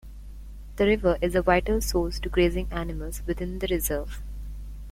[0.77, 4.23] The river is a vital source to grazing animals within the reserve.